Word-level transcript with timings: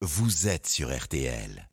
vous 0.00 0.48
êtes 0.48 0.66
sur 0.66 0.96
RTL. 0.96 1.68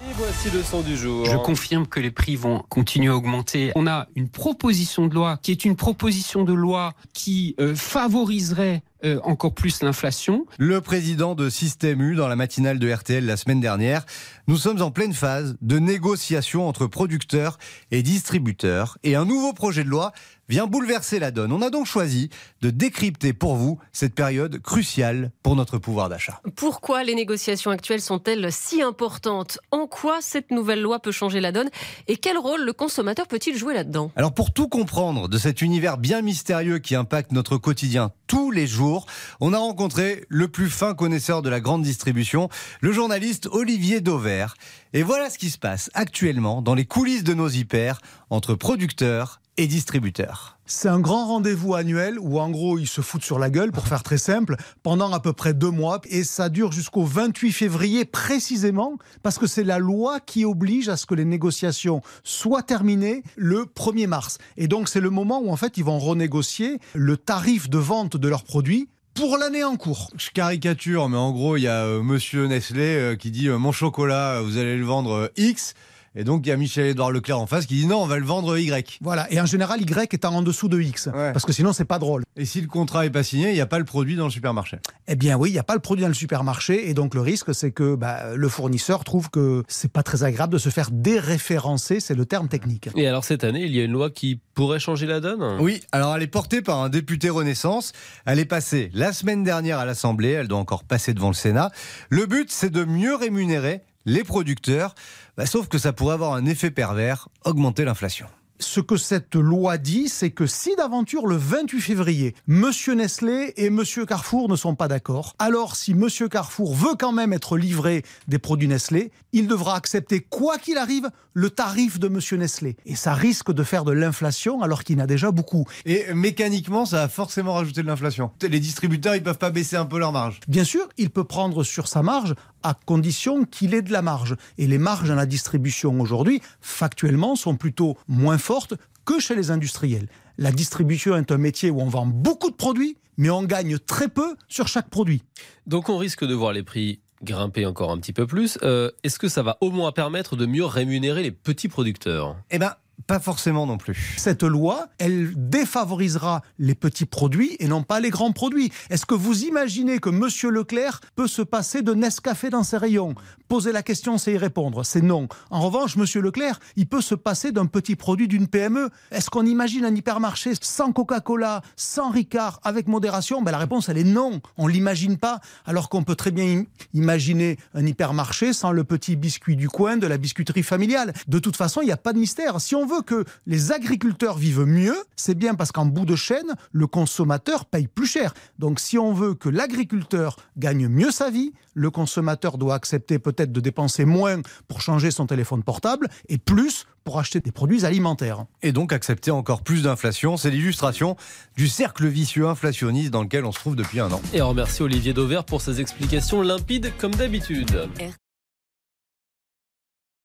Et 0.00 0.12
voici 0.14 0.50
le 0.50 0.62
son 0.62 0.80
du 0.80 0.96
jour. 0.96 1.26
Je 1.26 1.36
confirme 1.36 1.86
que 1.86 2.00
les 2.00 2.10
prix 2.10 2.34
vont 2.34 2.64
continuer 2.68 3.08
à 3.08 3.16
augmenter. 3.16 3.72
On 3.76 3.86
a 3.86 4.08
une 4.14 4.28
proposition 4.28 5.06
de 5.06 5.14
loi 5.14 5.38
qui 5.42 5.52
est 5.52 5.64
une 5.64 5.76
proposition 5.76 6.44
de 6.44 6.52
loi 6.52 6.94
qui 7.12 7.54
euh, 7.60 7.74
favoriserait 7.74 8.82
euh, 9.04 9.20
encore 9.24 9.54
plus 9.54 9.82
l'inflation. 9.82 10.46
Le 10.58 10.80
président 10.80 11.34
de 11.34 11.50
Système 11.50 12.00
U 12.00 12.14
dans 12.14 12.28
la 12.28 12.36
matinale 12.36 12.78
de 12.78 12.92
RTL 12.92 13.24
la 13.24 13.36
semaine 13.36 13.60
dernière. 13.60 14.04
Nous 14.48 14.56
sommes 14.56 14.82
en 14.82 14.90
pleine 14.90 15.14
phase 15.14 15.56
de 15.60 15.78
négociation 15.78 16.68
entre 16.68 16.86
producteurs 16.86 17.58
et 17.90 18.02
distributeurs 18.02 18.98
et 19.02 19.14
un 19.14 19.24
nouveau 19.24 19.52
projet 19.52 19.84
de 19.84 19.88
loi 19.88 20.12
vient 20.48 20.66
bouleverser 20.66 21.18
la 21.18 21.30
donne. 21.30 21.52
On 21.52 21.62
a 21.62 21.70
donc 21.70 21.86
choisi 21.86 22.28
de 22.60 22.70
décrypter 22.70 23.32
pour 23.32 23.56
vous 23.56 23.78
cette 23.92 24.14
période 24.14 24.60
cruciale 24.60 25.30
pour 25.42 25.56
notre 25.56 25.78
pouvoir 25.78 26.08
d'achat. 26.08 26.40
Pourquoi 26.56 27.04
les 27.04 27.14
négociations 27.14 27.70
actuelles 27.70 28.02
sont-elles 28.02 28.52
si 28.52 28.82
importantes? 28.82 29.58
En 29.70 29.86
quoi 29.86 30.18
cette 30.20 30.50
nouvelle 30.50 30.82
loi 30.82 30.98
peut 30.98 31.12
changer 31.12 31.40
la 31.40 31.52
donne? 31.52 31.70
Et 32.06 32.16
quel 32.16 32.36
rôle 32.36 32.64
le 32.64 32.72
consommateur 32.72 33.28
peut-il 33.28 33.56
jouer 33.56 33.72
là-dedans? 33.72 34.12
Alors 34.14 34.34
pour 34.34 34.52
tout 34.52 34.68
comprendre 34.68 35.28
de 35.28 35.38
cet 35.38 35.62
univers 35.62 35.96
bien 35.96 36.20
mystérieux 36.20 36.78
qui 36.78 36.94
impacte 36.96 37.32
notre 37.32 37.56
quotidien 37.56 38.12
tous 38.32 38.50
les 38.50 38.66
jours, 38.66 39.04
on 39.40 39.52
a 39.52 39.58
rencontré 39.58 40.24
le 40.30 40.48
plus 40.48 40.70
fin 40.70 40.94
connaisseur 40.94 41.42
de 41.42 41.50
la 41.50 41.60
grande 41.60 41.82
distribution, 41.82 42.48
le 42.80 42.90
journaliste 42.90 43.46
Olivier 43.52 44.00
Dauvert. 44.00 44.54
Et 44.94 45.02
voilà 45.02 45.28
ce 45.28 45.36
qui 45.36 45.50
se 45.50 45.58
passe 45.58 45.90
actuellement 45.92 46.62
dans 46.62 46.74
les 46.74 46.86
coulisses 46.86 47.24
de 47.24 47.34
nos 47.34 47.50
hyper 47.50 48.00
entre 48.30 48.54
producteurs 48.54 49.41
et 49.56 49.66
distributeurs. 49.66 50.58
C'est 50.64 50.88
un 50.88 51.00
grand 51.00 51.26
rendez-vous 51.26 51.74
annuel 51.74 52.18
où 52.18 52.40
en 52.40 52.50
gros 52.50 52.78
ils 52.78 52.86
se 52.86 53.00
foutent 53.00 53.24
sur 53.24 53.38
la 53.38 53.50
gueule 53.50 53.72
pour 53.72 53.86
faire 53.86 54.02
très 54.02 54.16
simple 54.16 54.56
pendant 54.82 55.12
à 55.12 55.20
peu 55.20 55.32
près 55.32 55.52
deux 55.52 55.70
mois 55.70 56.00
et 56.08 56.24
ça 56.24 56.48
dure 56.48 56.72
jusqu'au 56.72 57.04
28 57.04 57.52
février 57.52 58.04
précisément 58.04 58.96
parce 59.22 59.38
que 59.38 59.46
c'est 59.46 59.64
la 59.64 59.78
loi 59.78 60.20
qui 60.20 60.44
oblige 60.44 60.88
à 60.88 60.96
ce 60.96 61.04
que 61.04 61.14
les 61.14 61.26
négociations 61.26 62.00
soient 62.24 62.62
terminées 62.62 63.22
le 63.36 63.64
1er 63.64 64.06
mars. 64.06 64.38
Et 64.56 64.68
donc 64.68 64.88
c'est 64.88 65.00
le 65.00 65.10
moment 65.10 65.40
où 65.40 65.50
en 65.50 65.56
fait 65.56 65.76
ils 65.76 65.84
vont 65.84 65.98
renégocier 65.98 66.78
le 66.94 67.16
tarif 67.16 67.68
de 67.68 67.78
vente 67.78 68.16
de 68.16 68.28
leurs 68.28 68.44
produits 68.44 68.88
pour 69.14 69.36
l'année 69.36 69.64
en 69.64 69.76
cours. 69.76 70.10
Je 70.16 70.30
caricature, 70.30 71.08
mais 71.08 71.18
en 71.18 71.32
gros, 71.32 71.56
il 71.56 71.64
y 71.64 71.68
a 71.68 71.84
euh, 71.84 72.02
monsieur 72.02 72.46
Nestlé 72.46 72.96
euh, 72.96 73.16
qui 73.16 73.30
dit 73.30 73.48
euh, 73.48 73.58
Mon 73.58 73.72
chocolat, 73.72 74.40
vous 74.40 74.56
allez 74.56 74.76
le 74.76 74.84
vendre 74.84 75.30
X. 75.36 75.74
Et 76.14 76.24
donc, 76.24 76.44
il 76.46 76.50
y 76.50 76.52
a 76.52 76.56
Michel-Édouard 76.56 77.10
Leclerc 77.10 77.38
en 77.38 77.46
face 77.46 77.66
qui 77.66 77.74
dit 77.74 77.86
non, 77.86 78.02
on 78.02 78.06
va 78.06 78.18
le 78.18 78.24
vendre 78.26 78.58
Y. 78.58 78.98
Voilà, 79.00 79.32
et 79.32 79.40
en 79.40 79.46
général, 79.46 79.80
Y 79.80 80.12
étant 80.14 80.34
en 80.34 80.42
dessous 80.42 80.68
de 80.68 80.80
X, 80.80 81.06
Ouais. 81.06 81.32
parce 81.32 81.46
que 81.46 81.52
sinon, 81.52 81.72
c'est 81.72 81.84
pas 81.86 81.98
drôle. 81.98 82.22
Et 82.36 82.44
si 82.44 82.60
le 82.60 82.66
contrat 82.66 83.06
est 83.06 83.10
pas 83.10 83.22
signé, 83.22 83.48
il 83.48 83.54
n'y 83.54 83.60
a 83.60 83.66
pas 83.66 83.78
le 83.78 83.84
produit 83.84 84.16
dans 84.16 84.24
le 84.24 84.30
supermarché. 84.30 84.78
Eh 85.08 85.16
bien 85.16 85.36
oui, 85.36 85.50
il 85.50 85.52
n'y 85.54 85.58
a 85.58 85.62
pas 85.64 85.74
le 85.74 85.80
produit 85.80 86.02
dans 86.02 86.08
le 86.08 86.14
supermarché, 86.14 86.88
et 86.90 86.94
donc 86.94 87.14
le 87.14 87.20
risque, 87.20 87.54
c'est 87.54 87.70
que 87.70 87.94
bah, 87.94 88.34
le 88.34 88.48
fournisseur 88.48 89.04
trouve 89.04 89.30
que 89.30 89.62
c'est 89.68 89.90
pas 89.92 90.02
très 90.02 90.22
agréable 90.22 90.52
de 90.52 90.58
se 90.58 90.68
faire 90.68 90.90
déréférencer, 90.90 92.00
c'est 92.00 92.14
le 92.14 92.26
terme 92.26 92.48
technique. 92.48 92.88
Et 92.96 93.06
alors 93.06 93.24
cette 93.24 93.44
année, 93.44 93.62
il 93.64 93.74
y 93.74 93.80
a 93.80 93.84
une 93.84 93.92
loi 93.92 94.10
qui 94.10 94.40
pourrait 94.54 94.80
changer 94.80 95.06
la 95.06 95.20
donne? 95.20 95.42
Oui, 95.60 95.80
alors 95.92 96.14
elle 96.14 96.22
est 96.22 96.26
portée 96.26 96.60
par 96.62 96.80
un 96.82 96.88
député 96.88 97.30
Renaissance. 97.30 97.92
Elle 98.26 98.38
est 98.38 98.44
passée 98.44 98.90
la 98.92 99.12
semaine 99.12 99.44
dernière 99.44 99.78
à 99.78 99.84
l'Assemblée, 99.86 100.30
elle 100.30 100.48
doit 100.48 100.58
encore 100.58 100.84
passer 100.84 101.14
devant 101.14 101.28
le 101.28 101.34
Sénat. 101.34 101.70
Le 102.10 102.26
but, 102.26 102.50
c'est 102.50 102.70
de 102.70 102.84
mieux 102.84 103.14
rémunérer 103.14 103.82
les 104.04 104.24
producteurs, 104.24 104.94
Bah, 105.36 105.46
sauf 105.46 105.68
que 105.68 105.78
ça 105.78 105.92
pourrait 105.92 106.14
avoir 106.14 106.34
un 106.34 106.44
effet 106.44 106.70
pervers, 106.70 107.28
augmenter 107.44 107.84
l'inflation. 107.84 108.26
Ce 108.62 108.78
que 108.78 108.96
cette 108.96 109.34
loi 109.34 109.76
dit, 109.76 110.08
c'est 110.08 110.30
que 110.30 110.46
si 110.46 110.76
d'aventure 110.76 111.26
le 111.26 111.34
28 111.34 111.80
février, 111.80 112.36
Monsieur 112.46 112.94
Nestlé 112.94 113.54
et 113.56 113.70
Monsieur 113.70 114.06
Carrefour 114.06 114.48
ne 114.48 114.54
sont 114.54 114.76
pas 114.76 114.86
d'accord, 114.86 115.34
alors 115.40 115.74
si 115.74 115.94
Monsieur 115.94 116.28
Carrefour 116.28 116.72
veut 116.72 116.94
quand 116.96 117.10
même 117.10 117.32
être 117.32 117.56
livré 117.56 118.04
des 118.28 118.38
produits 118.38 118.68
Nestlé, 118.68 119.10
il 119.32 119.48
devra 119.48 119.74
accepter 119.74 120.20
quoi 120.20 120.58
qu'il 120.58 120.78
arrive 120.78 121.10
le 121.34 121.50
tarif 121.50 121.98
de 121.98 122.06
Monsieur 122.06 122.36
Nestlé. 122.36 122.76
Et 122.86 122.94
ça 122.94 123.14
risque 123.14 123.52
de 123.52 123.64
faire 123.64 123.84
de 123.84 123.90
l'inflation 123.90 124.62
alors 124.62 124.84
qu'il 124.84 124.96
y 124.96 125.00
en 125.00 125.04
a 125.04 125.08
déjà 125.08 125.32
beaucoup. 125.32 125.64
Et 125.84 126.14
mécaniquement, 126.14 126.86
ça 126.86 126.98
va 126.98 127.08
forcément 127.08 127.54
rajouter 127.54 127.82
de 127.82 127.88
l'inflation. 127.88 128.30
Les 128.42 128.60
distributeurs, 128.60 129.16
ils 129.16 129.24
peuvent 129.24 129.38
pas 129.38 129.50
baisser 129.50 129.74
un 129.74 129.86
peu 129.86 129.98
leur 129.98 130.12
marge. 130.12 130.38
Bien 130.46 130.64
sûr, 130.64 130.88
il 130.98 131.10
peut 131.10 131.24
prendre 131.24 131.64
sur 131.64 131.88
sa 131.88 132.02
marge 132.02 132.34
à 132.62 132.74
condition 132.74 133.44
qu'il 133.44 133.74
ait 133.74 133.82
de 133.82 133.92
la 133.92 134.02
marge. 134.02 134.36
Et 134.58 134.66
les 134.66 134.78
marges 134.78 135.08
dans 135.08 135.14
la 135.14 135.26
distribution 135.26 136.00
aujourd'hui, 136.00 136.40
factuellement, 136.60 137.36
sont 137.36 137.56
plutôt 137.56 137.96
moins 138.08 138.38
fortes 138.38 138.74
que 139.04 139.20
chez 139.20 139.34
les 139.34 139.50
industriels. 139.50 140.08
La 140.38 140.52
distribution 140.52 141.16
est 141.16 141.30
un 141.30 141.38
métier 141.38 141.70
où 141.70 141.80
on 141.80 141.88
vend 141.88 142.06
beaucoup 142.06 142.50
de 142.50 142.56
produits, 142.56 142.96
mais 143.16 143.30
on 143.30 143.42
gagne 143.42 143.78
très 143.78 144.08
peu 144.08 144.36
sur 144.48 144.68
chaque 144.68 144.88
produit. 144.88 145.22
Donc 145.66 145.88
on 145.88 145.98
risque 145.98 146.24
de 146.24 146.34
voir 146.34 146.52
les 146.52 146.62
prix 146.62 147.00
grimper 147.22 147.66
encore 147.66 147.90
un 147.90 147.98
petit 147.98 148.12
peu 148.12 148.26
plus. 148.26 148.58
Euh, 148.62 148.90
Est-ce 149.04 149.18
que 149.18 149.28
ça 149.28 149.42
va 149.42 149.58
au 149.60 149.70
moins 149.70 149.92
permettre 149.92 150.36
de 150.36 150.46
mieux 150.46 150.64
rémunérer 150.64 151.22
les 151.22 151.30
petits 151.30 151.68
producteurs? 151.68 152.36
Eh 152.50 152.58
ben, 152.58 152.74
pas 153.06 153.18
forcément 153.20 153.66
non 153.66 153.78
plus. 153.78 154.14
Cette 154.16 154.42
loi, 154.44 154.86
elle 154.98 155.32
défavorisera 155.36 156.42
les 156.58 156.74
petits 156.74 157.06
produits 157.06 157.56
et 157.58 157.66
non 157.66 157.82
pas 157.82 157.98
les 158.00 158.10
grands 158.10 158.32
produits. 158.32 158.70
Est-ce 158.90 159.06
que 159.06 159.14
vous 159.14 159.44
imaginez 159.44 159.98
que 159.98 160.10
Monsieur 160.10 160.50
Leclerc 160.50 161.00
peut 161.16 161.26
se 161.26 161.42
passer 161.42 161.82
de 161.82 161.94
Nescafé 161.94 162.50
dans 162.50 162.62
ses 162.62 162.76
rayons? 162.76 163.14
Poser 163.48 163.72
la 163.72 163.82
question, 163.82 164.18
c'est 164.18 164.32
y 164.34 164.38
répondre. 164.38 164.84
C'est 164.84 165.02
non. 165.02 165.28
En 165.50 165.60
revanche, 165.60 165.96
Monsieur 165.96 166.20
Leclerc, 166.20 166.58
il 166.76 166.86
peut 166.86 167.00
se 167.00 167.14
passer 167.14 167.52
d'un 167.52 167.66
petit 167.66 167.96
produit 167.96 168.28
d'une 168.28 168.46
PME. 168.48 168.88
Est-ce 169.10 169.30
qu'on 169.30 169.44
imagine 169.46 169.84
un 169.84 169.94
hypermarché 169.94 170.52
sans 170.60 170.92
Coca-Cola, 170.92 171.62
sans 171.76 172.10
Ricard, 172.10 172.60
avec 172.62 172.86
modération? 172.88 173.42
Ben, 173.42 173.50
La 173.52 173.58
réponse, 173.58 173.88
elle 173.88 173.98
est 173.98 174.04
non. 174.04 174.40
On 174.56 174.66
l'imagine 174.68 175.18
pas. 175.18 175.40
Alors 175.66 175.88
qu'on 175.88 176.02
peut 176.04 176.14
très 176.16 176.30
bien 176.30 176.44
im- 176.44 176.64
imaginer 176.94 177.58
un 177.74 177.84
hypermarché 177.86 178.52
sans 178.52 178.72
le 178.72 178.84
petit 178.84 179.16
biscuit 179.16 179.56
du 179.56 179.68
coin 179.68 179.96
de 179.96 180.06
la 180.06 180.18
biscuiterie 180.18 180.62
familiale. 180.62 181.12
De 181.28 181.38
toute 181.38 181.56
façon, 181.56 181.80
il 181.82 181.86
n'y 181.86 181.92
a 181.92 181.96
pas 181.96 182.12
de 182.12 182.18
mystère. 182.18 182.60
Si 182.60 182.74
on 182.74 182.86
veut 182.92 183.02
que 183.02 183.24
les 183.46 183.72
agriculteurs 183.72 184.36
vivent 184.36 184.64
mieux, 184.64 184.96
c'est 185.16 185.34
bien 185.34 185.54
parce 185.54 185.72
qu'en 185.72 185.86
bout 185.86 186.04
de 186.04 186.16
chaîne, 186.16 186.54
le 186.72 186.86
consommateur 186.86 187.64
paye 187.64 187.88
plus 187.88 188.06
cher. 188.06 188.34
Donc 188.58 188.80
si 188.80 188.98
on 188.98 189.12
veut 189.12 189.34
que 189.34 189.48
l'agriculteur 189.48 190.36
gagne 190.56 190.88
mieux 190.88 191.10
sa 191.10 191.30
vie, 191.30 191.52
le 191.74 191.90
consommateur 191.90 192.58
doit 192.58 192.74
accepter 192.74 193.18
peut-être 193.18 193.52
de 193.52 193.60
dépenser 193.60 194.04
moins 194.04 194.40
pour 194.68 194.80
changer 194.80 195.10
son 195.10 195.26
téléphone 195.26 195.62
portable 195.62 196.08
et 196.28 196.38
plus 196.38 196.86
pour 197.04 197.18
acheter 197.18 197.40
des 197.40 197.52
produits 197.52 197.84
alimentaires. 197.84 198.44
Et 198.62 198.72
donc 198.72 198.92
accepter 198.92 199.30
encore 199.30 199.62
plus 199.62 199.82
d'inflation. 199.82 200.36
C'est 200.36 200.50
l'illustration 200.50 201.16
du 201.56 201.68
cercle 201.68 202.06
vicieux 202.06 202.46
inflationniste 202.46 203.10
dans 203.10 203.22
lequel 203.22 203.44
on 203.44 203.52
se 203.52 203.58
trouve 203.58 203.76
depuis 203.76 204.00
un 204.00 204.12
an. 204.12 204.20
Et 204.32 204.42
on 204.42 204.50
remercie 204.50 204.82
Olivier 204.82 205.12
Dauvert 205.12 205.44
pour 205.44 205.62
ses 205.62 205.80
explications 205.80 206.42
limpides 206.42 206.92
comme 206.98 207.14
d'habitude. 207.14 207.88